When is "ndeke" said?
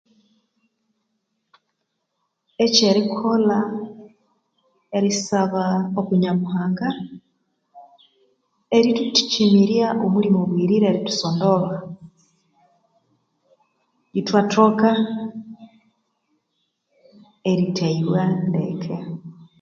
18.47-18.95